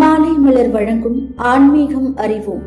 [0.00, 2.62] மாலை மலர் வழங்கும் ஆன்மீகம் அறிவோம்.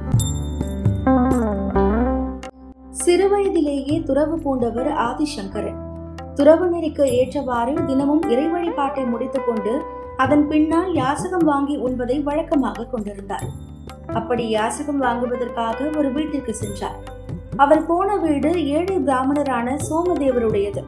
[3.06, 5.80] சிறுவயதிலேயே துறவு பூண்டவர் ஆதிசங்கரன்
[6.36, 9.74] துறவு நெறிக்கு ஏற்றவாறு தினமும் இறை வழிபாட்டை முடித்துக் கொண்டு
[10.18, 13.48] அதன் பின்னால் யாசகம் வாங்கி உண்பதை வழக்கமாக கொண்டிருந்தார்.
[14.14, 17.00] அப்படி யாசகம் வாங்குவதற்காக ஒரு வீட்டிற்கு சென்றார்.
[17.58, 20.84] அவர் போன வீடு ஏழை பிராமணரான சோமதேவருடையது.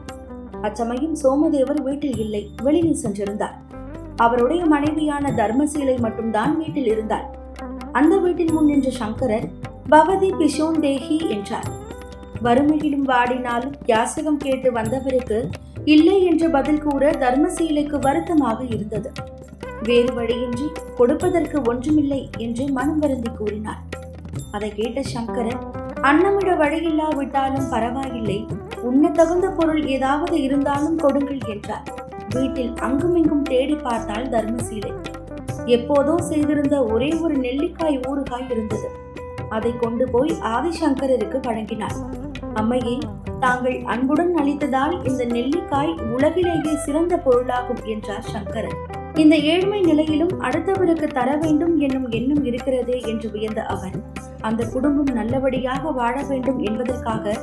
[0.62, 3.58] அச்சமயம் சோமதேவர் வீட்டில் இல்லை வெளியில் சென்றிருந்தார்.
[4.24, 7.26] அவருடைய மனைவியான தர்மசீலை மட்டும்தான் வீட்டில் இருந்தார்.
[7.98, 9.46] அந்த வீட்டின் முன் நின்ற சங்கரர்
[9.92, 11.68] பவதி பிஷோன் தேஹி என்றார்.
[12.46, 15.38] வறுமையிலும் வாடினாலும் யாசகம் கேட்டு வந்தவருக்கு
[15.94, 19.10] இல்லை என்று பதில் கூற தர்மசீலைக்கு வருத்தமாக இருந்தது.
[19.82, 23.82] வேறு வழியின்றி கொடுப்பதற்கு ஒன்றுமில்லை என்று மனம் வருந்தி கூறினார்.
[24.56, 25.62] அதை கேட்ட சங்கரன்
[26.08, 28.38] அன்னமிட வழியில்லாவிட்டாலும் பரவாயில்லை.
[28.88, 31.88] உண்ண தகுந்த பொருள் ஏதாவது இருந்தாலும் கொடுங்கள் என்றார்.
[32.34, 34.92] வீட்டில் அங்குமிங்கும் தேடி பார்த்தால் தர்மசீலை.
[35.66, 38.88] எப்போதோ செய்திருந்த ஒரே ஒரு நெல்லிக்காய் ஊறுகாய் இருந்தது.
[39.48, 41.98] அதை கொண்டு போய் ஆதிசங்கரருக்கு வழங்கினார்
[42.54, 42.98] அம்மையே
[43.40, 48.78] தாங்கள் அன்புடன் அளித்ததால் இந்த நெல்லிக்காய் உலகிலேயே சிறந்த பொருளாகும் என்றார் சங்கரன்.
[49.14, 53.96] இந்த ஏழ்மை நிலையிலும் அடுத்தவருக்கு தர வேண்டும் என்னும் எண்ணம் இருக்கிறதே என்று வியந்த அவர்
[54.40, 57.34] அந்த குடும்பம் நல்லபடியாக வாழ வேண்டும் என்பதற்காக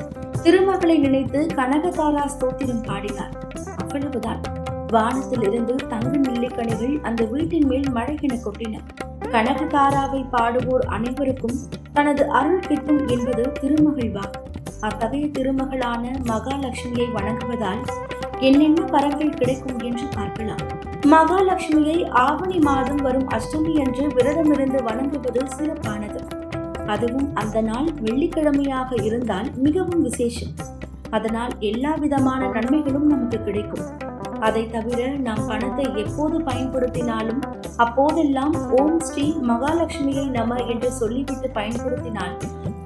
[0.43, 3.33] திருமகளை நினைத்து கனகதாரா ஸ்தோத்திரம் பாடினார்.
[3.77, 4.54] அவ்வளவுதான்.
[4.91, 8.79] வானத்தில் இருந்து தங்க நெல்லிக்கனிகள் அந்த வீட்டின் மேல் மழை கொட்டின.
[9.21, 11.57] கனகதாராவை பாடுவோர் அனைவருக்கும்
[11.93, 14.23] தனது அருள் கிட்டும் என்பது திருமகிழ்வா.
[14.79, 17.81] அத்தகைய திருமகளான மகாலட்சுமியை வணங்குவதால்
[18.39, 20.63] என்னென்ன பரங்கள் கிடைக்கும் என்று பார்க்கலாம்.
[21.01, 26.27] மகாலட்சுமியை ஆவணி மாதம் வரும் அஷ்டமி என்று விரதமிருந்து வணங்குவது சிறப்பானது.
[26.85, 30.49] அதுவும் அந்த நாள் வெள்ளிக்கிழமையாக இருந்தால் மிகவும் விசேஷம்.
[31.09, 34.13] அதனால் எல்லா விதமான நன்மைகளும் நமக்கு கிடைக்கும்.
[34.39, 37.41] அதை தவிர நாம் பணத்தை எப்போது பயன்படுத்தினாலும்
[37.77, 42.37] அப்போதெல்லாம் ஓம் ஸ்ரீ மகாலட்சுமியை நம என்று சொல்லிவிட்டு பயன்படுத்தினால்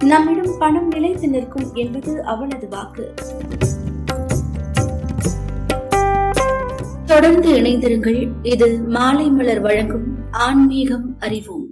[0.05, 3.13] நம்மிடம் பணம் நிலைத்து நிற்கும் என்பது அவளது வாக்கு.
[7.05, 8.29] தொடர்ந்து இணைந்திருங்கள்.
[8.43, 11.67] இது மாலை மலர் வழங்கும் ஆன்மீகம் அறிவோம்.